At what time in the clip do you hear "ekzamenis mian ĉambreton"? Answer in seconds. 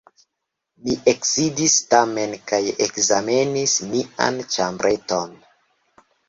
2.87-5.37